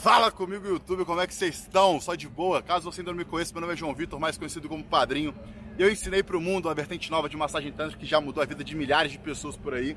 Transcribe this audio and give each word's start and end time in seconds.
Fala 0.00 0.30
comigo, 0.30 0.64
YouTube, 0.64 1.04
como 1.04 1.20
é 1.20 1.26
que 1.26 1.34
vocês 1.34 1.58
estão? 1.58 2.00
Só 2.00 2.14
de 2.14 2.28
boa? 2.28 2.62
Caso 2.62 2.84
você 2.84 3.00
ainda 3.00 3.10
não 3.10 3.18
me 3.18 3.24
conheça, 3.24 3.52
meu 3.52 3.62
nome 3.62 3.72
é 3.72 3.76
João 3.76 3.92
Vitor, 3.92 4.20
mais 4.20 4.38
conhecido 4.38 4.68
como 4.68 4.84
Padrinho. 4.84 5.34
Eu 5.76 5.90
ensinei 5.90 6.22
para 6.22 6.36
o 6.36 6.40
mundo 6.40 6.68
uma 6.68 6.74
vertente 6.74 7.10
nova 7.10 7.28
de 7.28 7.36
massagem 7.36 7.72
tântrica 7.72 7.98
que 7.98 8.06
já 8.06 8.20
mudou 8.20 8.40
a 8.40 8.46
vida 8.46 8.62
de 8.62 8.76
milhares 8.76 9.10
de 9.10 9.18
pessoas 9.18 9.56
por 9.56 9.74
aí, 9.74 9.96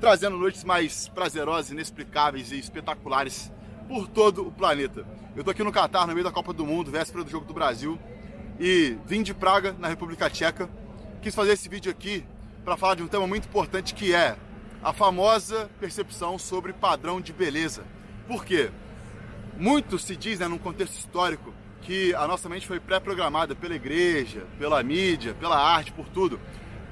trazendo 0.00 0.38
noites 0.38 0.64
mais 0.64 1.06
prazerosas, 1.08 1.70
inexplicáveis 1.70 2.50
e 2.50 2.58
espetaculares 2.58 3.52
por 3.86 4.08
todo 4.08 4.48
o 4.48 4.50
planeta. 4.50 5.06
Eu 5.36 5.44
tô 5.44 5.50
aqui 5.50 5.62
no 5.62 5.70
Catar, 5.70 6.06
no 6.06 6.14
meio 6.14 6.24
da 6.24 6.32
Copa 6.32 6.54
do 6.54 6.64
Mundo, 6.64 6.90
véspera 6.90 7.22
do 7.22 7.30
Jogo 7.30 7.44
do 7.44 7.52
Brasil, 7.52 7.98
e 8.58 8.96
vim 9.04 9.22
de 9.22 9.34
Praga, 9.34 9.76
na 9.78 9.86
República 9.86 10.30
Tcheca. 10.30 10.66
Quis 11.20 11.34
fazer 11.34 11.52
esse 11.52 11.68
vídeo 11.68 11.92
aqui 11.92 12.24
para 12.64 12.78
falar 12.78 12.94
de 12.94 13.02
um 13.02 13.08
tema 13.08 13.26
muito 13.26 13.48
importante 13.48 13.92
que 13.92 14.14
é 14.14 14.34
a 14.82 14.94
famosa 14.94 15.70
percepção 15.78 16.38
sobre 16.38 16.72
padrão 16.72 17.20
de 17.20 17.34
beleza. 17.34 17.84
Por 18.26 18.46
quê? 18.46 18.70
Muito 19.56 19.98
se 19.98 20.16
diz, 20.16 20.38
né, 20.38 20.48
num 20.48 20.58
contexto 20.58 20.98
histórico, 20.98 21.52
que 21.82 22.14
a 22.14 22.26
nossa 22.26 22.48
mente 22.48 22.66
foi 22.66 22.80
pré-programada 22.80 23.54
pela 23.54 23.74
igreja, 23.74 24.46
pela 24.58 24.82
mídia, 24.82 25.34
pela 25.34 25.58
arte, 25.58 25.92
por 25.92 26.08
tudo, 26.08 26.40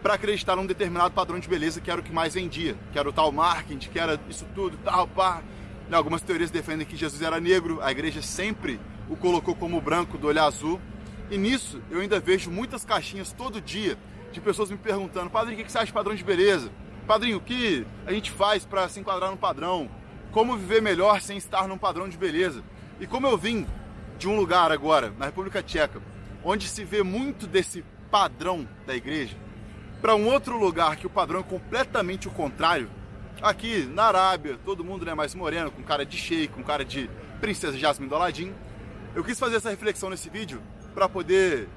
para 0.03 0.15
acreditar 0.15 0.57
num 0.57 0.67
determinado 0.67 1.15
padrão 1.15 1.39
de 1.39 1.49
beleza 1.49 1.81
que 1.81 1.91
era 1.91 2.01
o 2.01 2.05
que 2.05 2.13
mais 2.13 2.35
vendia, 2.35 2.77
que 2.93 2.99
era 2.99 3.09
o 3.09 3.13
tal 3.13 3.31
marketing, 3.33 3.89
que 3.89 3.99
era 3.99 4.21
isso 4.29 4.47
tudo, 4.55 4.77
tal, 4.85 5.07
pá. 5.09 5.43
Né, 5.89 5.97
algumas 5.97 6.23
teorias 6.23 6.51
defendem 6.51 6.87
que 6.87 6.97
Jesus 6.97 7.23
era 7.23 7.41
negro, 7.41 7.81
a 7.83 7.91
igreja 7.91 8.23
sempre 8.23 8.81
o 9.09 9.17
colocou 9.17 9.55
como 9.55 9.81
branco, 9.81 10.17
do 10.17 10.29
olho 10.29 10.43
azul. 10.43 10.81
E 11.31 11.39
nisso 11.39 11.81
eu 11.91 12.01
ainda 12.01 12.21
vejo 12.21 12.51
muitas 12.51 12.85
caixinhas 12.85 13.33
todo 13.33 13.61
dia 13.61 13.97
de 14.33 14.41
pessoas 14.41 14.71
me 14.71 14.77
perguntando: 14.77 15.31
Padrinho, 15.31 15.61
o 15.61 15.65
que 15.65 15.71
você 15.71 15.79
acha 15.79 15.87
de 15.87 15.93
padrão 15.93 16.15
de 16.15 16.25
beleza? 16.25 16.71
Padrinho, 17.07 17.39
o 17.39 17.41
que 17.41 17.85
a 18.07 18.13
gente 18.13 18.31
faz 18.31 18.65
para 18.65 18.89
se 18.89 19.01
enquadrar 19.01 19.31
no 19.31 19.37
padrão? 19.37 19.91
Como 20.33 20.57
viver 20.57 20.81
melhor 20.81 21.21
sem 21.21 21.37
estar 21.37 21.67
num 21.67 21.79
padrão 21.79 22.09
de 22.09 22.17
beleza. 22.17 22.63
E 23.01 23.07
como 23.07 23.27
eu 23.27 23.37
vim 23.37 23.67
de 24.19 24.29
um 24.29 24.37
lugar 24.37 24.71
agora, 24.71 25.13
na 25.19 25.27
República 25.27 25.63
Tcheca, 25.63 26.01
onde 26.45 26.69
se 26.69 26.85
vê 26.85 27.03
muito 27.03 27.47
desse 27.47 27.85
padrão 28.11 28.69
da 28.87 28.95
igreja, 28.95 29.37
para 30.01 30.15
um 30.15 30.27
outro 30.27 30.59
lugar 30.59 30.97
que 30.97 31.07
o 31.07 31.11
padrão 31.11 31.41
é 31.41 31.43
completamente 31.43 32.29
o 32.29 32.31
contrário, 32.31 32.89
aqui 33.43 33.85
na 33.87 34.05
Arábia, 34.05 34.59
todo 34.65 34.85
mundo 34.85 35.09
é 35.09 35.15
mais 35.15 35.35
moreno, 35.35 35.71
com 35.71 35.83
cara 35.83 36.05
de 36.05 36.17
sheik, 36.17 36.53
com 36.55 36.63
cara 36.63 36.85
de 36.85 37.11
princesa 37.41 37.77
Jasmine 37.77 38.09
do 38.09 38.15
Aladdin. 38.15 38.53
Eu 39.15 39.25
quis 39.25 39.39
fazer 39.39 39.57
essa 39.57 39.71
reflexão 39.71 40.11
nesse 40.11 40.29
vídeo 40.29 40.63
para 40.95 41.09
poder 41.09 41.69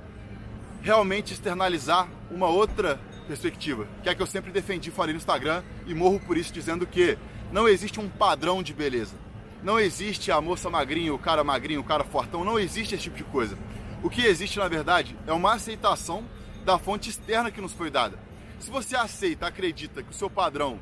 realmente 0.81 1.33
externalizar 1.33 2.07
uma 2.29 2.47
outra 2.47 2.99
perspectiva, 3.27 3.87
que 4.01 4.09
é 4.09 4.11
a 4.11 4.15
que 4.15 4.21
eu 4.21 4.27
sempre 4.27 4.51
defendi, 4.51 4.91
falei 4.91 5.13
no 5.13 5.17
Instagram 5.17 5.63
e 5.87 5.93
morro 5.93 6.19
por 6.19 6.37
isso 6.37 6.51
dizendo 6.51 6.85
que 6.85 7.17
não 7.53 7.69
existe 7.69 7.99
um 7.99 8.09
padrão 8.09 8.63
de 8.63 8.73
beleza. 8.73 9.15
Não 9.61 9.79
existe 9.79 10.31
a 10.31 10.41
moça 10.41 10.71
magrinha, 10.71 11.13
o 11.13 11.19
cara 11.19 11.43
magrinho, 11.43 11.81
o 11.81 11.83
cara 11.83 12.03
fortão. 12.03 12.43
Não 12.43 12.59
existe 12.59 12.95
esse 12.95 13.03
tipo 13.03 13.15
de 13.15 13.23
coisa. 13.23 13.55
O 14.01 14.09
que 14.09 14.25
existe, 14.25 14.57
na 14.57 14.67
verdade, 14.67 15.15
é 15.27 15.31
uma 15.31 15.53
aceitação 15.53 16.25
da 16.65 16.79
fonte 16.79 17.11
externa 17.11 17.51
que 17.51 17.61
nos 17.61 17.71
foi 17.71 17.91
dada. 17.91 18.17
Se 18.59 18.71
você 18.71 18.95
aceita, 18.95 19.45
acredita 19.45 20.01
que 20.01 20.09
o 20.09 20.15
seu 20.15 20.31
padrão 20.31 20.79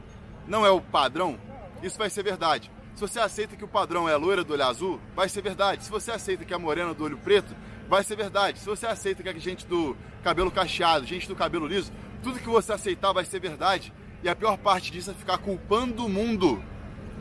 não 0.47 0.66
é 0.66 0.72
o 0.72 0.80
padrão, 0.80 1.38
isso 1.83 1.97
vai 1.97 2.09
ser 2.09 2.23
verdade. 2.23 2.72
Se 2.95 3.02
você 3.02 3.19
aceita 3.19 3.58
que 3.58 3.66
o 3.66 3.67
padrão 3.67 4.08
é 4.08 4.13
a 4.13 4.17
loira 4.17 4.41
do 4.41 4.53
olho 4.53 4.63
azul, 4.63 5.02
vai 5.13 5.28
ser 5.28 5.41
verdade. 5.41 5.83
Se 5.83 5.91
você 5.91 6.09
aceita 6.09 6.45
que 6.45 6.53
é 6.53 6.56
a 6.56 6.59
morena 6.59 6.94
do 6.94 7.03
olho 7.03 7.17
preto, 7.17 7.53
vai 7.89 8.02
ser 8.02 8.16
verdade. 8.16 8.59
Se 8.59 8.66
você 8.66 8.88
aceita 8.88 9.22
que 9.22 9.28
é 9.28 9.38
gente 9.38 9.67
do 9.67 9.97
cabelo 10.23 10.50
cacheado, 10.50 11.06
gente 11.06 11.28
do 11.28 11.35
cabelo 11.35 11.67
liso, 11.67 11.91
tudo 12.23 12.39
que 12.39 12.47
você 12.47 12.72
aceitar 12.72 13.11
vai 13.11 13.25
ser 13.25 13.41
verdade. 13.41 13.91
E 14.23 14.30
a 14.30 14.36
pior 14.36 14.58
parte 14.58 14.91
disso 14.91 15.11
é 15.11 15.14
ficar 15.14 15.39
culpando 15.39 16.05
o 16.05 16.09
mundo, 16.09 16.64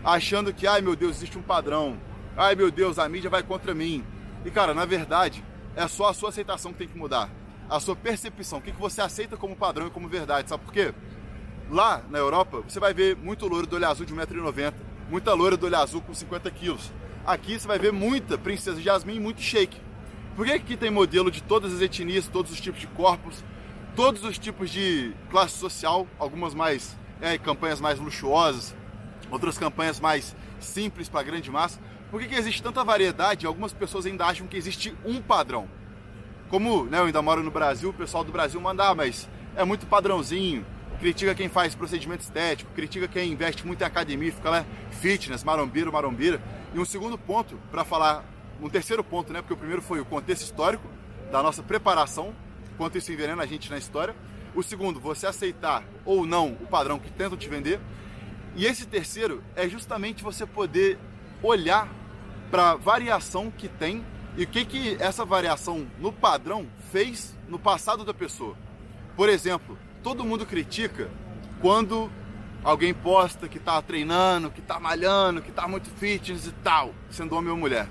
achando 0.04 0.52
que, 0.52 0.66
ai 0.66 0.82
meu 0.82 0.94
Deus, 0.94 1.16
existe 1.16 1.38
um 1.38 1.42
padrão. 1.42 1.96
Ai 2.36 2.54
meu 2.54 2.70
Deus, 2.70 2.98
a 2.98 3.08
mídia 3.08 3.30
vai 3.30 3.42
contra 3.42 3.74
mim. 3.74 4.04
E 4.44 4.50
cara, 4.50 4.74
na 4.74 4.84
verdade, 4.84 5.42
é 5.74 5.86
só 5.88 6.08
a 6.08 6.14
sua 6.14 6.28
aceitação 6.28 6.72
que 6.72 6.78
tem 6.78 6.88
que 6.88 6.98
mudar. 6.98 7.30
A 7.68 7.80
sua 7.80 7.96
percepção, 7.96 8.58
o 8.58 8.62
que 8.62 8.72
você 8.72 9.00
aceita 9.00 9.36
como 9.36 9.56
padrão 9.56 9.86
e 9.86 9.90
como 9.90 10.08
verdade. 10.08 10.48
Sabe 10.48 10.64
por 10.64 10.72
quê? 10.72 10.92
Lá 11.70 12.02
na 12.10 12.18
Europa, 12.18 12.62
você 12.66 12.80
vai 12.80 12.92
ver 12.92 13.16
muito 13.16 13.46
loiro 13.46 13.66
do 13.66 13.76
olho 13.76 13.88
azul 13.88 14.04
de 14.04 14.14
1,90m, 14.14 14.74
muita 15.08 15.32
loira 15.32 15.56
do 15.56 15.66
olho 15.66 15.76
azul 15.76 16.02
com 16.02 16.12
50 16.12 16.50
quilos. 16.50 16.92
Aqui 17.24 17.58
você 17.58 17.66
vai 17.66 17.78
ver 17.78 17.92
muita 17.92 18.36
princesa 18.36 18.80
Jasmine 18.80 19.18
e 19.18 19.20
muito 19.20 19.40
shake. 19.40 19.80
Por 20.34 20.46
que 20.46 20.52
aqui 20.52 20.76
tem 20.76 20.90
modelo 20.90 21.30
de 21.30 21.42
todas 21.42 21.72
as 21.72 21.80
etnias, 21.80 22.28
todos 22.28 22.50
os 22.50 22.60
tipos 22.60 22.80
de 22.80 22.86
corpos, 22.88 23.44
todos 23.94 24.24
os 24.24 24.38
tipos 24.38 24.70
de 24.70 25.12
classe 25.30 25.58
social, 25.58 26.06
algumas 26.18 26.54
mais 26.54 26.96
é, 27.20 27.38
campanhas 27.38 27.80
mais 27.80 27.98
luxuosas, 27.98 28.74
outras 29.30 29.58
campanhas 29.58 30.00
mais 30.00 30.34
simples 30.58 31.08
para 31.08 31.22
grande 31.22 31.50
massa. 31.50 31.80
Por 32.10 32.20
que, 32.20 32.28
que 32.28 32.34
existe 32.34 32.62
tanta 32.62 32.82
variedade? 32.82 33.46
Algumas 33.46 33.72
pessoas 33.72 34.06
ainda 34.06 34.26
acham 34.26 34.46
que 34.46 34.56
existe 34.56 34.94
um 35.04 35.20
padrão. 35.20 35.68
Como 36.48 36.84
né, 36.84 36.98
eu 36.98 37.04
ainda 37.04 37.22
moro 37.22 37.42
no 37.42 37.50
Brasil, 37.50 37.90
o 37.90 37.94
pessoal 37.94 38.24
do 38.24 38.32
Brasil 38.32 38.60
manda, 38.60 38.88
ah, 38.88 38.94
mas 38.94 39.28
é 39.54 39.64
muito 39.64 39.86
padrãozinho, 39.86 40.66
critica 40.98 41.34
quem 41.34 41.48
faz 41.48 41.74
procedimento 41.74 42.22
estético, 42.22 42.72
critica 42.74 43.06
quem 43.06 43.32
investe 43.32 43.64
muito 43.64 43.80
em 43.80 43.84
academia, 43.84 44.32
fica 44.32 44.50
lá 44.50 44.66
fitness, 44.90 45.44
marombeiro, 45.44 45.92
marombira. 45.92 46.42
E 46.74 46.78
um 46.80 46.84
segundo 46.84 47.16
ponto, 47.16 47.56
para 47.70 47.84
falar, 47.84 48.24
um 48.60 48.68
terceiro 48.68 49.04
ponto, 49.04 49.32
né, 49.32 49.40
porque 49.40 49.54
o 49.54 49.56
primeiro 49.56 49.80
foi 49.80 50.00
o 50.00 50.04
contexto 50.04 50.42
histórico 50.42 50.88
da 51.30 51.42
nossa 51.42 51.62
preparação 51.62 52.34
quanto 52.80 52.96
isso 52.96 53.12
envenena 53.12 53.42
a 53.42 53.46
gente 53.46 53.70
na 53.70 53.76
história. 53.76 54.16
O 54.54 54.62
segundo, 54.62 54.98
você 54.98 55.26
aceitar 55.26 55.84
ou 56.04 56.26
não 56.26 56.52
o 56.52 56.66
padrão 56.66 56.98
que 56.98 57.10
tentam 57.10 57.38
te 57.38 57.48
vender. 57.48 57.80
E 58.56 58.66
esse 58.66 58.86
terceiro 58.86 59.42
é 59.54 59.68
justamente 59.68 60.24
você 60.24 60.44
poder 60.44 60.98
olhar 61.42 61.88
para 62.50 62.72
a 62.72 62.74
variação 62.74 63.50
que 63.50 63.68
tem 63.68 64.04
e 64.36 64.44
o 64.44 64.46
que, 64.46 64.64
que 64.64 64.96
essa 65.00 65.24
variação 65.24 65.86
no 65.98 66.12
padrão 66.12 66.66
fez 66.90 67.36
no 67.48 67.58
passado 67.58 68.04
da 68.04 68.12
pessoa. 68.12 68.56
Por 69.16 69.28
exemplo, 69.28 69.78
todo 70.02 70.24
mundo 70.24 70.44
critica 70.44 71.10
quando 71.60 72.10
alguém 72.64 72.92
posta 72.92 73.48
que 73.48 73.58
está 73.58 73.80
treinando, 73.80 74.50
que 74.50 74.60
está 74.60 74.80
malhando, 74.80 75.42
que 75.42 75.50
está 75.50 75.68
muito 75.68 75.88
fitness 75.90 76.46
e 76.46 76.52
tal, 76.52 76.94
sendo 77.10 77.36
homem 77.36 77.50
ou 77.50 77.56
mulher. 77.56 77.88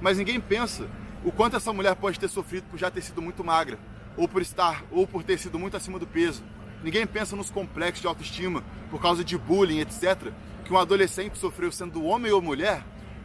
Mas 0.00 0.18
ninguém 0.18 0.40
pensa 0.40 0.88
o 1.24 1.32
quanto 1.32 1.56
essa 1.56 1.72
mulher 1.72 1.94
pode 1.96 2.18
ter 2.18 2.28
sofrido 2.28 2.64
por 2.70 2.78
já 2.78 2.90
ter 2.90 3.00
sido 3.00 3.22
muito 3.22 3.42
magra 3.44 3.78
ou 4.16 4.28
por 4.28 4.42
estar 4.42 4.84
ou 4.90 5.06
por 5.06 5.22
ter 5.22 5.38
sido 5.38 5.58
muito 5.58 5.76
acima 5.76 5.98
do 5.98 6.06
peso. 6.06 6.42
Ninguém 6.82 7.06
pensa 7.06 7.36
nos 7.36 7.50
complexos 7.50 8.00
de 8.00 8.06
autoestima 8.06 8.64
por 8.90 9.00
causa 9.00 9.24
de 9.24 9.38
bullying, 9.38 9.80
etc., 9.80 10.32
que 10.64 10.72
um 10.72 10.78
adolescente 10.78 11.38
sofreu 11.38 11.70
sendo 11.70 12.04
homem 12.04 12.32
ou 12.32 12.42
mulher, 12.42 12.84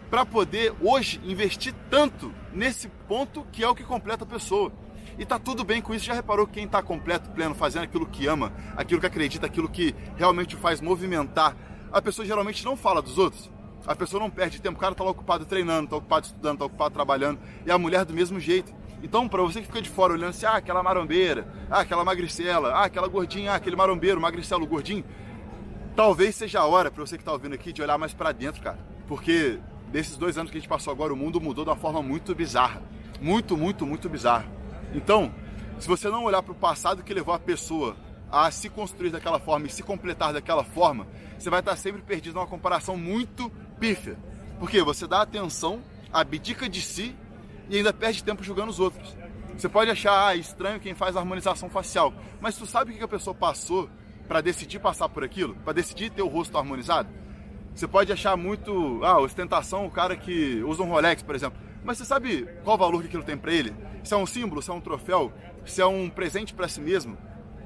para 0.10 0.26
poder 0.26 0.74
hoje 0.82 1.20
investir 1.24 1.74
tanto 1.90 2.34
nesse 2.54 2.88
ponto 3.08 3.46
que 3.52 3.64
é 3.64 3.68
o 3.68 3.76
que 3.76 3.84
completa 3.84 4.24
a 4.24 4.28
pessoa. 4.28 4.72
E 5.18 5.26
tá 5.26 5.40
tudo 5.40 5.64
bem 5.64 5.82
com 5.82 5.94
isso. 5.94 6.06
Já 6.06 6.14
reparou 6.14 6.46
que 6.46 6.54
quem 6.54 6.68
tá 6.68 6.82
completo, 6.82 7.30
pleno, 7.32 7.56
fazendo 7.56 7.84
aquilo 7.84 8.06
que 8.06 8.28
ama, 8.28 8.54
aquilo 8.76 9.00
que 9.00 9.08
acredita, 9.08 9.48
aquilo 9.48 9.68
que 9.68 9.96
realmente 10.16 10.56
o 10.56 10.60
faz 10.60 10.80
movimentar, 10.80 11.56
a 11.92 12.02
pessoa 12.02 12.26
geralmente 12.26 12.64
não 12.64 12.78
fala 12.78 13.02
dos 13.02 13.18
outros. 13.18 13.50
A 13.86 13.96
pessoa 13.96 14.20
não 14.20 14.30
perde 14.30 14.62
tempo. 14.62 14.78
O 14.78 14.80
cara 14.80 14.94
tá 14.94 15.04
lá 15.04 15.12
ocupado 15.12 15.46
treinando, 15.46 15.90
tá 15.90 15.96
ocupado 15.96 16.26
estudando, 16.26 16.60
tá 16.60 16.66
ocupado 16.66 16.94
trabalhando. 16.94 17.40
E 17.66 17.72
a 17.72 17.78
mulher 17.78 18.06
do 18.06 18.14
mesmo 18.14 18.40
jeito. 18.40 18.74
Então, 19.04 19.28
para 19.28 19.42
você 19.44 19.62
que 19.62 19.68
fica 19.68 19.82
de 19.82 19.90
fora 19.90 20.14
olhando 20.14 20.30
assim, 20.30 20.46
ah, 20.46 20.58
aquela 20.58 20.82
marombeira, 20.82 21.48
ah, 21.70 21.82
aquela 21.82 22.04
magricela, 22.04 22.70
ah, 22.74 22.86
aquela 22.86 23.08
gordinha, 23.08 23.52
ah, 23.52 23.56
aquele 23.56 23.76
marombeiro, 23.76 24.20
magricelo, 24.20 24.66
gordinho, 24.66 25.06
talvez 25.96 26.36
seja 26.36 26.62
a 26.62 26.66
hora 26.66 26.90
para 26.90 27.06
você 27.06 27.16
que 27.16 27.22
está 27.22 27.32
ouvindo 27.32 27.54
aqui 27.54 27.72
de 27.72 27.82
olhar 27.82 27.98
mais 27.98 28.14
para 28.14 28.32
dentro, 28.32 28.62
cara. 28.62 28.80
Porque 29.08 29.60
desses 29.92 30.18
dois 30.18 30.38
anos 30.38 30.52
que 30.52 30.58
a 30.58 30.60
gente 30.60 30.70
passou 30.70 30.92
agora, 30.92 31.14
o 31.14 31.18
mundo 31.18 31.40
mudou 31.40 31.64
de 31.64 31.70
uma 31.70 31.78
forma 31.78 32.02
muito 32.02 32.34
bizarra. 32.34 32.82
Muito, 33.22 33.56
muito, 33.56 33.86
muito 33.86 34.10
bizarra. 34.10 34.46
Então, 34.94 35.32
se 35.80 35.88
você 35.88 36.10
não 36.10 36.24
olhar 36.24 36.42
para 36.42 36.52
o 36.52 36.56
passado 36.56 37.04
que 37.04 37.14
levou 37.14 37.34
a 37.34 37.40
pessoa 37.40 37.96
a 38.32 38.50
se 38.52 38.70
construir 38.70 39.12
daquela 39.12 39.40
forma 39.40 39.68
e 39.68 39.70
se 39.70 39.84
completar 39.84 40.34
daquela 40.34 40.64
forma, 40.64 41.08
você 41.38 41.50
vai 41.50 41.60
estar 41.60 41.76
sempre 41.76 42.02
perdido 42.02 42.36
numa 42.36 42.48
comparação 42.48 42.98
muito 42.98 43.52
pífia. 43.80 44.18
Porque 44.60 44.82
você 44.82 45.08
dá 45.08 45.22
atenção, 45.22 45.82
abdica 46.12 46.68
de 46.68 46.82
si 46.82 47.16
e 47.70 47.78
ainda 47.78 47.94
perde 47.94 48.24
tempo 48.24 48.44
julgando 48.44 48.70
os 48.70 48.80
outros. 48.80 49.16
Você 49.58 49.68
pode 49.68 49.90
achar 49.90 50.28
ah, 50.28 50.36
estranho 50.36 50.80
quem 50.80 50.94
faz 50.94 51.18
harmonização 51.18 51.70
facial, 51.70 52.14
mas 52.40 52.56
tu 52.56 52.66
sabe 52.66 52.94
o 52.94 52.98
que 52.98 53.04
a 53.04 53.08
pessoa 53.08 53.34
passou 53.34 53.90
para 54.28 54.42
decidir 54.42 54.80
passar 54.80 55.10
por 55.10 55.24
aquilo? 55.24 55.56
Para 55.64 55.74
decidir 55.74 56.12
ter 56.12 56.22
o 56.22 56.28
rosto 56.28 56.58
harmonizado? 56.58 57.10
Você 57.74 57.88
pode 57.88 58.12
achar 58.12 58.36
muito, 58.36 59.04
ah, 59.04 59.20
ostentação, 59.20 59.86
o 59.86 59.92
cara 59.92 60.16
que 60.16 60.64
usa 60.64 60.84
um 60.84 60.90
Rolex, 60.90 61.24
por 61.24 61.36
exemplo. 61.36 61.60
Mas 61.84 61.98
você 61.98 62.06
sabe 62.06 62.48
qual 62.64 62.76
o 62.76 62.80
valor 62.80 63.02
que 63.02 63.08
aquilo 63.08 63.24
tem 63.24 63.38
para 63.38 63.52
ele? 63.52 63.74
Se 64.04 64.14
é 64.14 64.18
um 64.18 64.26
símbolo, 64.26 64.62
se 64.62 64.70
é 64.70 64.74
um 64.74 64.82
troféu, 64.82 65.32
se 65.66 65.82
é 65.82 65.86
um 65.86 66.10
presente 66.10 66.54
para 66.54 66.68
si 66.68 66.82
mesmo, 66.82 67.18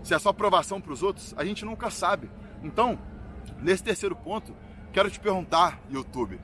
se 0.03 0.13
é 0.13 0.19
só 0.19 0.29
aprovação 0.29 0.79
para 0.79 0.93
os 0.93 1.03
outros, 1.03 1.33
a 1.37 1.43
gente 1.43 1.65
nunca 1.65 1.89
sabe. 1.89 2.29
Então, 2.63 2.97
nesse 3.59 3.83
terceiro 3.83 4.15
ponto, 4.15 4.55
quero 4.93 5.09
te 5.09 5.19
perguntar, 5.19 5.81
YouTube, 5.89 6.39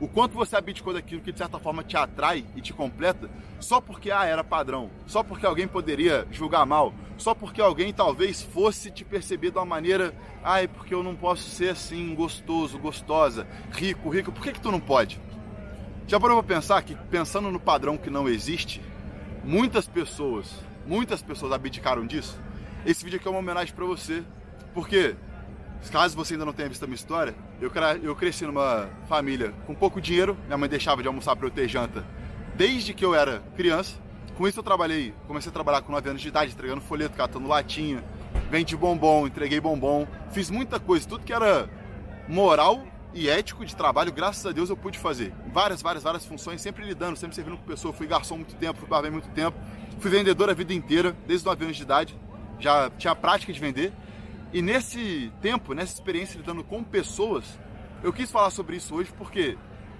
o 0.00 0.08
quanto 0.08 0.34
você 0.34 0.56
abdicou 0.56 0.92
daquilo 0.92 1.20
que 1.20 1.32
de 1.32 1.38
certa 1.38 1.58
forma 1.58 1.84
te 1.84 1.96
atrai 1.96 2.44
e 2.56 2.60
te 2.60 2.72
completa 2.72 3.30
só 3.60 3.80
porque 3.80 4.10
ah, 4.10 4.24
era 4.24 4.42
padrão, 4.42 4.90
só 5.06 5.22
porque 5.22 5.46
alguém 5.46 5.68
poderia 5.68 6.26
julgar 6.30 6.66
mal, 6.66 6.92
só 7.16 7.34
porque 7.34 7.60
alguém 7.60 7.92
talvez 7.92 8.42
fosse 8.42 8.90
te 8.90 9.04
perceber 9.04 9.52
de 9.52 9.58
uma 9.58 9.64
maneira, 9.64 10.12
ai, 10.42 10.66
porque 10.66 10.92
eu 10.92 11.02
não 11.02 11.14
posso 11.14 11.48
ser 11.48 11.70
assim 11.70 12.14
gostoso, 12.14 12.78
gostosa, 12.78 13.46
rico, 13.70 14.08
rico, 14.08 14.32
por 14.32 14.42
que, 14.42 14.52
que 14.52 14.60
tu 14.60 14.72
não 14.72 14.80
pode? 14.80 15.20
Já 16.08 16.18
parou 16.18 16.42
pra 16.42 16.56
pensar 16.56 16.82
que, 16.82 16.96
pensando 17.08 17.50
no 17.50 17.60
padrão 17.60 17.96
que 17.96 18.10
não 18.10 18.28
existe, 18.28 18.82
muitas 19.44 19.86
pessoas, 19.86 20.52
muitas 20.84 21.22
pessoas 21.22 21.52
abdicaram 21.52 22.04
disso? 22.04 22.38
Esse 22.84 23.04
vídeo 23.04 23.18
aqui 23.18 23.28
é 23.28 23.30
uma 23.30 23.38
homenagem 23.38 23.72
para 23.72 23.84
você, 23.84 24.24
porque, 24.74 25.14
caso 25.92 26.16
você 26.16 26.34
ainda 26.34 26.44
não 26.44 26.52
tenha 26.52 26.68
visto 26.68 26.82
a 26.82 26.86
minha 26.86 26.96
história, 26.96 27.34
eu, 27.62 27.70
eu 28.02 28.16
cresci 28.16 28.44
numa 28.44 28.88
família 29.08 29.54
com 29.66 29.74
pouco 29.74 30.00
dinheiro, 30.00 30.36
minha 30.46 30.58
mãe 30.58 30.68
deixava 30.68 31.00
de 31.00 31.06
almoçar 31.06 31.36
para 31.36 31.46
eu 31.46 31.50
ter 31.50 31.68
janta 31.68 32.04
desde 32.56 32.92
que 32.92 33.04
eu 33.04 33.14
era 33.14 33.40
criança. 33.56 33.96
Com 34.36 34.48
isso 34.48 34.58
eu 34.58 34.64
trabalhei, 34.64 35.14
comecei 35.28 35.48
a 35.48 35.52
trabalhar 35.52 35.82
com 35.82 35.92
9 35.92 36.10
anos 36.10 36.20
de 36.20 36.28
idade, 36.28 36.52
entregando 36.52 36.80
folheto, 36.80 37.16
catando 37.16 37.46
latinha, 37.46 38.02
vendi 38.50 38.76
bombom, 38.76 39.26
entreguei 39.26 39.60
bombom, 39.60 40.08
fiz 40.32 40.50
muita 40.50 40.80
coisa, 40.80 41.06
tudo 41.06 41.24
que 41.24 41.32
era 41.32 41.70
moral 42.26 42.82
e 43.14 43.28
ético 43.28 43.64
de 43.64 43.76
trabalho, 43.76 44.10
graças 44.10 44.44
a 44.44 44.50
Deus 44.50 44.68
eu 44.68 44.76
pude 44.76 44.98
fazer. 44.98 45.32
Várias, 45.52 45.82
várias, 45.82 46.02
várias 46.02 46.26
funções, 46.26 46.60
sempre 46.60 46.84
lidando, 46.84 47.16
sempre 47.16 47.36
servindo 47.36 47.58
com 47.58 47.64
pessoa. 47.64 47.92
Fui 47.92 48.06
garçom 48.06 48.36
muito 48.36 48.56
tempo, 48.56 48.80
fui 48.80 48.88
barbeiro 48.88 49.14
muito 49.14 49.28
tempo, 49.28 49.56
fui 50.00 50.10
vendedor 50.10 50.50
a 50.50 50.54
vida 50.54 50.74
inteira, 50.74 51.14
desde 51.26 51.46
9 51.46 51.64
anos 51.64 51.76
de 51.76 51.82
idade, 51.82 52.18
já 52.58 52.90
tinha 52.98 53.12
a 53.12 53.16
prática 53.16 53.52
de 53.52 53.60
vender. 53.60 53.92
E 54.52 54.60
nesse 54.60 55.32
tempo, 55.40 55.72
nessa 55.72 55.94
experiência 55.94 56.36
lidando 56.36 56.62
com 56.62 56.84
pessoas, 56.84 57.58
eu 58.02 58.12
quis 58.12 58.30
falar 58.30 58.50
sobre 58.50 58.76
isso 58.76 58.94
hoje 58.94 59.10
porque 59.16 59.56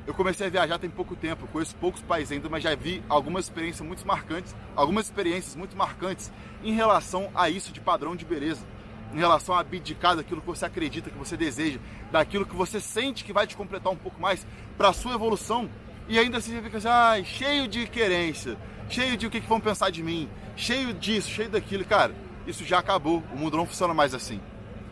eu 0.07 0.13
comecei 0.13 0.47
a 0.47 0.51
viajar 0.51 0.79
tem 0.79 0.91
pouco 0.91 1.17
tempo, 1.17 1.47
conheço 1.47 1.75
poucos 1.77 2.03
países 2.03 2.33
ainda, 2.33 2.51
mas 2.51 2.63
já 2.63 2.75
vi 2.75 3.03
algumas 3.09 3.47
experiências 3.47 3.87
muito 3.87 4.07
marcantes, 4.07 4.55
algumas 4.77 5.07
experiências 5.07 5.57
muito 5.57 5.75
marcantes 5.75 6.31
em 6.63 6.75
relação 6.75 7.31
a 7.35 7.49
isso 7.49 7.73
de 7.73 7.81
padrão 7.81 8.15
de 8.15 8.27
beleza, 8.27 8.67
em 9.15 9.17
relação 9.17 9.55
a 9.55 9.61
abdicar 9.61 10.17
daquilo 10.17 10.43
que 10.43 10.47
você 10.47 10.67
acredita, 10.67 11.09
que 11.09 11.17
você 11.17 11.35
deseja, 11.35 11.79
daquilo 12.11 12.45
que 12.45 12.55
você 12.55 12.79
sente 12.79 13.25
que 13.25 13.33
vai 13.33 13.47
te 13.47 13.57
completar 13.57 13.91
um 13.91 13.97
pouco 13.97 14.21
mais 14.21 14.47
para 14.77 14.89
a 14.89 14.93
sua 14.93 15.15
evolução. 15.15 15.71
E 16.09 16.19
ainda 16.19 16.39
assim 16.39 16.53
você 16.53 16.63
fica 16.63 16.77
assim, 16.77 16.89
ah, 16.89 17.23
cheio 17.25 17.67
de 17.67 17.87
querência, 17.87 18.59
cheio 18.91 19.17
de 19.17 19.27
o 19.27 19.31
que, 19.31 19.41
que 19.41 19.49
vão 19.49 19.61
pensar 19.61 19.91
de 19.91 20.03
mim, 20.03 20.29
cheio 20.57 20.93
disso, 20.93 21.31
cheio 21.31 21.49
daquilo, 21.49 21.85
cara, 21.87 22.13
isso 22.47 22.65
já 22.65 22.79
acabou, 22.79 23.23
o 23.33 23.37
mundo 23.37 23.57
não 23.57 23.67
funciona 23.67 23.95
mais 23.95 24.15
assim. 24.15 24.41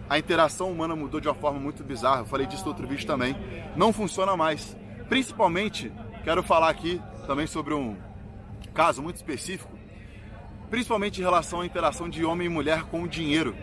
A 0.09 0.19
interação 0.19 0.71
humana 0.71 0.97
mudou 0.97 1.21
de 1.21 1.29
uma 1.29 1.35
forma 1.35 1.61
muito 1.61 1.85
bizarra, 1.85 2.23
eu 2.23 2.27
falei 2.27 2.47
disso 2.47 2.65
no 2.65 2.71
outro 2.71 2.87
vídeo 2.87 3.07
também, 3.07 3.37
não 3.77 3.93
funciona 3.93 4.37
mais. 4.37 4.77
Principalmente, 5.09 5.93
quero 6.25 6.43
falar 6.43 6.69
aqui 6.69 7.01
também 7.27 7.47
sobre 7.47 7.75
um 7.75 7.97
caso 8.75 9.03
muito 9.03 9.17
específico, 9.17 9.71
principalmente 10.69 11.21
em 11.21 11.25
relação 11.25 11.61
à 11.61 11.67
interação 11.67 12.09
de 12.09 12.25
homem 12.25 12.47
e 12.47 12.51
mulher 12.51 12.83
com 12.85 13.03
o 13.03 13.09
dinheiro, 13.09 13.55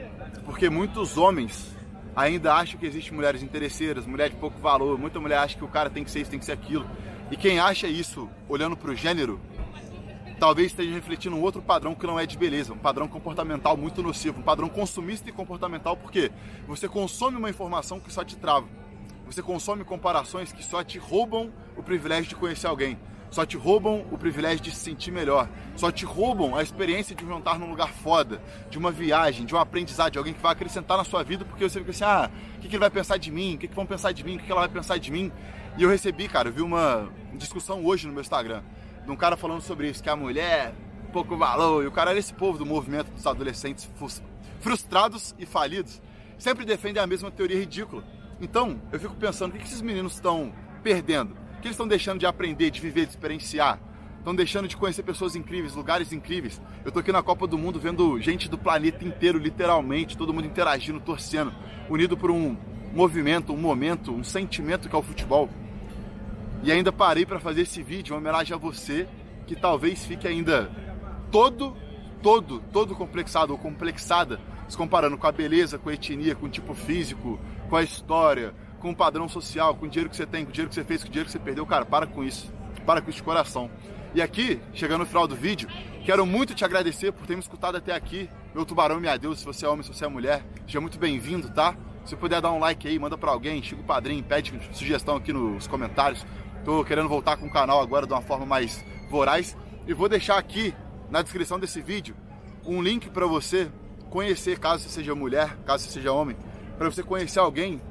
porque 0.45 0.69
muitos 0.69 1.17
homens 1.17 1.75
ainda 2.15 2.53
acham 2.53 2.79
que 2.79 2.85
existem 2.85 3.13
mulheres 3.13 3.43
interesseiras, 3.43 4.05
mulheres 4.05 4.33
de 4.33 4.39
pouco 4.39 4.59
valor, 4.59 4.97
muita 4.97 5.19
mulher 5.19 5.37
acha 5.37 5.57
que 5.57 5.63
o 5.63 5.67
cara 5.67 5.89
tem 5.89 6.03
que 6.03 6.11
ser 6.11 6.21
isso, 6.21 6.31
tem 6.31 6.39
que 6.39 6.45
ser 6.45 6.53
aquilo. 6.53 6.89
E 7.29 7.37
quem 7.37 7.59
acha 7.59 7.87
isso, 7.87 8.29
olhando 8.49 8.75
para 8.75 8.91
o 8.91 8.95
gênero, 8.95 9.39
talvez 10.39 10.67
esteja 10.67 10.93
refletindo 10.93 11.35
um 11.35 11.41
outro 11.41 11.61
padrão 11.61 11.95
que 11.95 12.05
não 12.05 12.19
é 12.19 12.25
de 12.25 12.37
beleza, 12.37 12.73
um 12.73 12.77
padrão 12.77 13.07
comportamental 13.07 13.75
muito 13.75 14.01
nocivo, 14.03 14.39
um 14.39 14.43
padrão 14.43 14.69
consumista 14.69 15.29
e 15.29 15.33
comportamental, 15.33 15.97
porque 15.97 16.31
você 16.67 16.87
consome 16.87 17.37
uma 17.37 17.49
informação 17.49 17.99
que 17.99 18.11
só 18.11 18.23
te 18.23 18.35
trava. 18.35 18.67
Você 19.25 19.41
consome 19.41 19.83
comparações 19.83 20.53
que 20.53 20.63
só 20.63 20.83
te 20.83 20.97
roubam 20.97 21.51
o 21.75 21.83
privilégio 21.83 22.29
de 22.29 22.35
conhecer 22.35 22.67
alguém, 22.67 22.97
só 23.29 23.45
te 23.45 23.57
roubam 23.57 24.05
o 24.09 24.17
privilégio 24.17 24.61
de 24.61 24.71
se 24.71 24.77
sentir 24.77 25.11
melhor, 25.11 25.49
só 25.75 25.91
te 25.91 26.05
roubam 26.05 26.55
a 26.55 26.63
experiência 26.63 27.13
de 27.13 27.25
jantar 27.25 27.59
num 27.59 27.69
lugar 27.69 27.89
foda, 27.89 28.41
de 28.69 28.77
uma 28.77 28.89
viagem, 28.89 29.45
de 29.45 29.53
um 29.53 29.59
aprendizado, 29.59 30.13
de 30.13 30.17
alguém 30.17 30.33
que 30.33 30.41
vai 30.41 30.53
acrescentar 30.53 30.97
na 30.97 31.03
sua 31.03 31.23
vida, 31.23 31.43
porque 31.43 31.67
você 31.67 31.79
fica 31.79 31.91
assim, 31.91 32.05
ah, 32.05 32.31
o 32.57 32.59
que, 32.61 32.67
ele 32.67 32.77
vai 32.77 32.89
pensar 32.89 33.17
de 33.17 33.29
mim? 33.29 33.55
O 33.55 33.57
que, 33.57 33.67
que 33.67 33.75
vão 33.75 33.85
pensar 33.85 34.13
de 34.13 34.23
mim? 34.23 34.35
O 34.35 34.39
que, 34.39 34.45
que 34.45 34.51
ela 34.51 34.61
vai 34.61 34.69
pensar 34.69 34.97
de 34.97 35.11
mim? 35.11 35.31
E 35.77 35.83
eu 35.83 35.89
recebi, 35.89 36.29
cara, 36.29 36.47
eu 36.47 36.53
vi 36.53 36.61
uma 36.61 37.09
discussão 37.33 37.85
hoje 37.85 38.07
no 38.07 38.13
meu 38.13 38.21
Instagram, 38.21 38.63
de 39.07 39.11
um 39.11 39.15
cara 39.15 39.35
falando 39.35 39.61
sobre 39.61 39.89
isso, 39.89 40.03
que 40.03 40.09
a 40.09 40.15
mulher, 40.15 40.75
pouco 41.11 41.35
valor, 41.35 41.83
e 41.83 41.87
o 41.87 41.91
cara 41.91 42.11
era 42.11 42.19
esse 42.19 42.33
povo 42.33 42.59
do 42.59 42.65
movimento 42.67 43.09
dos 43.09 43.25
adolescentes 43.25 43.89
frustrados 44.59 45.33
e 45.39 45.47
falidos, 45.47 45.99
sempre 46.37 46.63
defende 46.63 46.99
a 46.99 47.07
mesma 47.07 47.31
teoria 47.31 47.57
ridícula 47.57 48.03
então, 48.39 48.79
eu 48.91 48.99
fico 48.99 49.15
pensando, 49.15 49.55
o 49.55 49.57
que 49.57 49.63
esses 49.63 49.81
meninos 49.81 50.13
estão 50.13 50.53
perdendo? 50.83 51.31
O 51.31 51.61
que 51.61 51.67
eles 51.67 51.71
estão 51.71 51.87
deixando 51.87 52.19
de 52.19 52.25
aprender, 52.25 52.69
de 52.69 52.79
viver, 52.79 53.05
de 53.05 53.11
experienciar? 53.11 53.79
Estão 54.19 54.35
deixando 54.35 54.67
de 54.67 54.77
conhecer 54.77 55.01
pessoas 55.03 55.35
incríveis, 55.35 55.73
lugares 55.73 56.13
incríveis. 56.13 56.61
Eu 56.85 56.91
tô 56.91 56.99
aqui 56.99 57.11
na 57.11 57.23
Copa 57.23 57.47
do 57.47 57.57
Mundo 57.57 57.79
vendo 57.79 58.19
gente 58.19 58.47
do 58.47 58.57
planeta 58.57 59.03
inteiro, 59.03 59.39
literalmente, 59.39 60.17
todo 60.17 60.33
mundo 60.33 60.45
interagindo, 60.45 60.99
torcendo, 60.99 61.51
unido 61.89 62.15
por 62.15 62.29
um 62.29 62.55
movimento, 62.93 63.53
um 63.53 63.57
momento, 63.57 64.11
um 64.11 64.23
sentimento 64.23 64.87
que 64.87 64.95
é 64.95 64.99
o 64.99 65.03
futebol. 65.03 65.49
E 66.63 66.71
ainda 66.71 66.91
parei 66.91 67.25
para 67.25 67.39
fazer 67.39 67.61
esse 67.61 67.81
vídeo 67.81 68.13
em 68.13 68.17
homenagem 68.17 68.53
a 68.53 68.57
você, 68.57 69.07
que 69.45 69.55
talvez 69.55 70.05
fique 70.05 70.27
ainda 70.27 70.69
todo, 71.31 71.75
todo, 72.21 72.61
todo 72.71 72.95
complexado 72.95 73.53
ou 73.53 73.59
complexada, 73.59 74.39
se 74.67 74.75
comparando 74.75 75.17
com 75.17 75.27
a 75.27 75.31
beleza, 75.31 75.77
com 75.77 75.89
a 75.89 75.93
etnia, 75.93 76.35
com 76.35 76.45
o 76.45 76.49
tipo 76.49 76.73
físico, 76.73 77.39
com 77.69 77.75
a 77.75 77.83
história, 77.83 78.53
com 78.79 78.91
o 78.91 78.95
padrão 78.95 79.29
social, 79.29 79.75
com 79.75 79.85
o 79.85 79.89
dinheiro 79.89 80.09
que 80.09 80.15
você 80.15 80.25
tem, 80.25 80.43
com 80.43 80.49
o 80.49 80.53
dinheiro 80.53 80.69
que 80.69 80.75
você 80.75 80.83
fez, 80.83 81.01
com 81.01 81.07
o 81.07 81.11
dinheiro 81.11 81.25
que 81.25 81.31
você 81.31 81.39
perdeu. 81.39 81.65
Cara, 81.65 81.85
para 81.85 82.05
com 82.05 82.23
isso. 82.23 82.51
Para 82.85 83.01
com 83.01 83.09
isso 83.09 83.17
de 83.17 83.23
coração. 83.23 83.69
E 84.13 84.21
aqui, 84.21 84.59
chegando 84.73 85.01
no 85.01 85.05
final 85.05 85.27
do 85.27 85.35
vídeo, 85.35 85.69
quero 86.03 86.25
muito 86.25 86.55
te 86.55 86.65
agradecer 86.65 87.11
por 87.11 87.27
ter 87.27 87.35
me 87.35 87.41
escutado 87.41 87.75
até 87.77 87.93
aqui. 87.93 88.29
Meu 88.53 88.65
tubarão, 88.65 88.99
minha 88.99 89.15
Deus, 89.17 89.39
se 89.39 89.45
você 89.45 89.65
é 89.65 89.69
homem, 89.69 89.83
se 89.83 89.93
você 89.93 90.05
é 90.05 90.07
mulher, 90.07 90.43
seja 90.65 90.81
muito 90.81 90.97
bem-vindo, 90.97 91.49
tá? 91.49 91.75
Se 92.05 92.15
puder 92.15 92.41
dar 92.41 92.51
um 92.51 92.59
like 92.59 92.87
aí, 92.87 92.97
manda 92.97 93.17
para 93.17 93.31
alguém, 93.31 93.61
chega 93.61 93.81
o 93.81 93.83
padrinho, 93.83 94.23
pede 94.23 94.57
sugestão 94.71 95.17
aqui 95.17 95.33
nos 95.33 95.67
comentários. 95.67 96.25
Tô 96.63 96.83
querendo 96.83 97.07
voltar 97.07 97.37
com 97.37 97.47
o 97.47 97.51
canal 97.51 97.81
agora 97.81 98.05
de 98.05 98.13
uma 98.13 98.21
forma 98.21 98.45
mais 98.45 98.83
voraz. 99.09 99.55
E 99.87 99.93
vou 99.93 100.09
deixar 100.09 100.37
aqui 100.37 100.73
na 101.09 101.21
descrição 101.21 101.59
desse 101.59 101.81
vídeo 101.81 102.15
um 102.65 102.81
link 102.81 103.09
para 103.09 103.25
você 103.25 103.71
conhecer, 104.09 104.59
caso 104.59 104.83
você 104.83 104.89
seja 104.89 105.15
mulher, 105.15 105.57
caso 105.65 105.85
você 105.85 105.91
seja 105.91 106.11
homem, 106.11 106.35
para 106.77 106.89
você 106.89 107.01
conhecer 107.01 107.39
alguém 107.39 107.81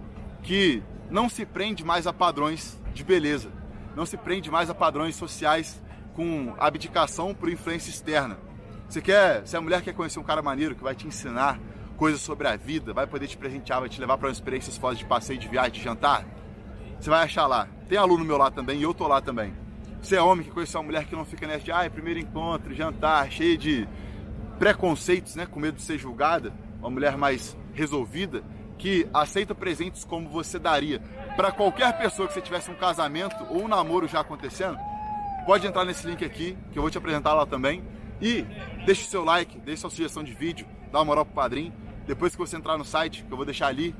que 0.43 0.83
não 1.11 1.29
se 1.29 1.47
prende 1.47 1.85
mais 1.85 2.07
a 2.07 2.13
padrões 2.13 2.79
de 2.95 3.03
beleza, 3.03 3.51
não 3.95 4.07
se 4.07 4.17
prende 4.17 4.51
mais 4.51 4.69
a 4.69 4.75
padrões 4.75 5.15
sociais 5.17 5.81
com 6.15 6.55
abdicação 6.59 7.35
por 7.35 7.49
influência 7.49 7.91
externa. 7.91 8.39
Você 8.89 9.01
quer, 9.01 9.47
se 9.47 9.57
a 9.57 9.61
mulher 9.61 9.83
quer 9.83 9.95
conhecer 9.95 10.19
um 10.19 10.25
cara 10.25 10.43
maneiro 10.43 10.75
que 10.75 10.83
vai 10.83 10.95
te 10.95 11.07
ensinar 11.07 11.59
coisas 11.97 12.21
sobre 12.21 12.47
a 12.47 12.57
vida, 12.57 12.93
vai 12.93 13.07
poder 13.07 13.27
te 13.27 13.37
presentear, 13.37 13.81
vai 13.81 13.89
te 13.89 14.01
levar 14.01 14.19
para 14.19 14.31
experiências 14.31 14.77
fodas 14.77 14.99
de 14.99 15.05
passeio, 15.05 15.39
de 15.39 15.49
viagem, 15.49 15.73
de 15.73 15.83
jantar, 15.83 16.25
você 16.99 17.11
vai 17.11 17.25
achar 17.25 17.47
lá. 17.47 17.69
Tem 17.89 17.99
aluno 17.99 18.25
meu 18.25 18.37
lá 18.37 18.51
também 18.51 18.79
e 18.79 18.83
eu 18.83 18.95
tô 18.95 19.07
lá 19.07 19.21
também. 19.21 19.53
Você 20.03 20.17
é 20.17 20.23
homem 20.23 20.45
que 20.45 20.51
conheceu 20.51 20.81
uma 20.81 20.87
mulher 20.87 21.05
que 21.05 21.17
não 21.17 21.25
fica 21.25 21.47
nessa 21.47 21.65
de 21.65 21.73
ah, 21.73 21.89
primeiro 21.91 22.21
encontro, 22.21 22.75
jantar, 22.75 23.31
cheio 23.31 23.57
de 23.59 23.89
preconceitos, 24.59 25.35
né, 25.37 25.47
com 25.47 25.61
medo 25.61 25.77
de 25.77 25.83
ser 25.83 25.99
julgada, 25.99 26.53
uma 26.79 26.91
mulher 26.91 27.17
mais 27.17 27.57
resolvida, 27.75 28.43
que 28.79 29.09
aceita 29.13 29.55
presentes 29.55 30.05
como 30.05 30.29
você 30.29 30.59
daria 30.59 31.01
para 31.37 31.53
qualquer 31.53 31.97
pessoa 31.99 32.27
que 32.27 32.35
você 32.35 32.41
tivesse 32.41 32.71
um 32.71 32.75
casamento 32.75 33.37
ou 33.51 33.65
um 33.65 33.69
namoro 33.69 34.09
já 34.09 34.21
acontecendo, 34.21 34.79
pode 35.45 35.67
entrar 35.67 35.85
nesse 35.85 36.07
link 36.07 36.25
aqui, 36.25 36.57
que 36.73 36.79
eu 36.79 36.83
vou 36.83 36.91
te 36.91 36.99
apresentar 36.99 37.35
lá 37.35 37.47
também. 37.47 37.85
E 38.21 38.47
deixe 38.87 39.05
seu 39.05 39.23
like, 39.23 39.59
deixe 39.61 39.83
sua 39.83 39.91
sugestão 39.91 40.25
de 40.25 40.33
vídeo, 40.33 40.67
dá 40.91 40.99
uma 40.99 41.05
moral 41.05 41.27
pro 41.27 41.35
padrinho. 41.35 41.73
Depois 42.07 42.33
que 42.33 42.39
você 42.39 42.57
entrar 42.57 42.79
no 42.79 42.85
site, 42.85 43.23
que 43.23 43.31
eu 43.31 43.37
vou 43.37 43.45
deixar 43.45 43.67
ali, 43.67 43.95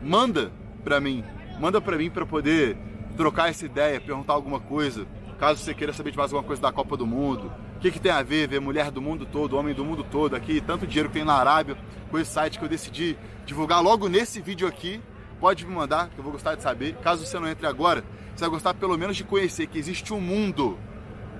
manda 0.00 0.52
para 0.84 1.00
mim, 1.00 1.24
manda 1.58 1.80
para 1.80 1.96
mim 1.96 2.10
para 2.10 2.26
poder 2.26 2.76
trocar 3.16 3.50
essa 3.50 3.64
ideia, 3.64 4.00
perguntar 4.00 4.32
alguma 4.32 4.60
coisa, 4.60 5.06
caso 5.38 5.62
você 5.62 5.74
queira 5.74 5.92
saber 5.92 6.10
de 6.10 6.16
mais 6.16 6.32
alguma 6.32 6.46
coisa 6.46 6.62
da 6.62 6.72
Copa 6.72 6.96
do 6.96 7.06
Mundo, 7.06 7.52
o 7.76 7.80
que, 7.80 7.90
que 7.90 8.00
tem 8.00 8.12
a 8.12 8.22
ver 8.22 8.48
ver 8.48 8.60
mulher 8.60 8.90
do 8.90 9.02
mundo 9.02 9.26
todo, 9.26 9.56
homem 9.56 9.74
do 9.74 9.84
mundo 9.84 10.04
todo 10.04 10.34
aqui, 10.34 10.60
tanto 10.60 10.86
dinheiro 10.86 11.08
que 11.08 11.14
tem 11.14 11.24
na 11.24 11.34
Arábia, 11.34 11.76
com 12.10 12.18
esse 12.18 12.30
site 12.30 12.58
que 12.58 12.64
eu 12.64 12.68
decidi 12.68 13.16
divulgar 13.44 13.82
logo 13.82 14.08
nesse 14.08 14.40
vídeo 14.40 14.68
aqui, 14.68 15.00
pode 15.40 15.66
me 15.66 15.74
mandar, 15.74 16.08
que 16.08 16.18
eu 16.18 16.22
vou 16.22 16.32
gostar 16.32 16.54
de 16.54 16.62
saber. 16.62 16.94
Caso 17.02 17.26
você 17.26 17.38
não 17.38 17.48
entre 17.48 17.66
agora, 17.66 18.04
você 18.34 18.42
vai 18.42 18.50
gostar 18.50 18.74
pelo 18.74 18.96
menos 18.96 19.16
de 19.16 19.24
conhecer 19.24 19.66
que 19.66 19.78
existe 19.78 20.14
um 20.14 20.20
mundo, 20.20 20.78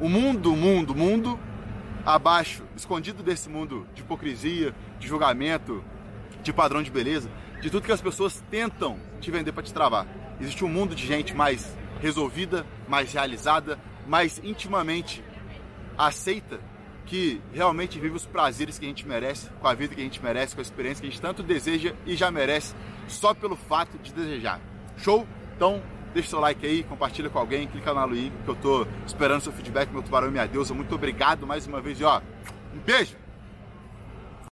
um 0.01 0.09
mundo, 0.09 0.57
mundo, 0.57 0.95
mundo 0.95 1.39
abaixo, 2.05 2.65
escondido 2.77 3.23
desse 3.23 3.49
mundo 3.49 3.87
de 3.95 4.01
hipocrisia, 4.01 4.75
de 4.99 5.07
julgamento, 5.07 5.85
de 6.43 6.53
padrão 6.53 6.83
de 6.83 6.91
beleza, 6.91 7.31
de 7.63 7.71
tudo 7.71 7.87
que 7.87 7.93
as 7.93 8.01
pessoas 8.01 8.43
tentam 8.51 8.99
te 9.21 9.31
vender 9.31 9.53
para 9.53 9.63
te 9.63 9.73
travar. 9.73 10.07
Existe 10.41 10.65
um 10.65 10.69
mundo 10.69 10.97
de 10.97 11.07
gente 11.07 11.33
mais 11.33 11.77
resolvida, 12.01 12.67
mais 12.89 13.13
realizada, 13.13 13.79
mais 14.07 14.41
intimamente 14.43 15.23
aceita 15.97 16.59
que 17.07 17.41
realmente 17.53 18.01
vive 18.01 18.17
os 18.17 18.27
prazeres 18.27 18.79
que 18.79 18.85
a 18.85 18.89
gente 18.89 19.07
merece, 19.07 19.49
com 19.61 19.69
a 19.69 19.75
vida 19.75 19.95
que 19.95 20.01
a 20.01 20.05
gente 20.05 20.21
merece, 20.21 20.57
com 20.57 20.61
a 20.61 20.63
experiência 20.63 21.01
que 21.01 21.07
a 21.07 21.11
gente 21.11 21.21
tanto 21.21 21.43
deseja 21.43 21.95
e 22.05 22.17
já 22.17 22.31
merece, 22.33 22.75
só 23.07 23.33
pelo 23.33 23.55
fato 23.55 23.97
de 23.99 24.13
desejar. 24.13 24.61
Show? 24.97 25.27
Então, 25.55 25.81
deixa 26.13 26.31
seu 26.31 26.41
like 26.41 26.67
aí, 26.67 26.83
compartilha 26.83 27.31
com 27.31 27.39
alguém, 27.39 27.69
clica 27.69 27.95
no 27.95 28.07
link 28.07 28.33
que 28.45 28.49
eu 28.49 28.57
tô 28.57 28.87
esperando 29.07 29.41
seu 29.41 29.53
feedback, 29.53 29.91
meu 29.91 30.03
tubarão 30.03 30.29
e 30.29 30.33
minha 30.33 30.47
deusa. 30.47 30.75
Muito 30.75 30.95
obrigado 30.97 31.47
mais 31.47 31.65
uma 31.67 31.81
vez 31.81 32.01
e 32.01 32.05
ó, 32.05 32.21
um 32.75 32.79
beijo! 32.81 33.22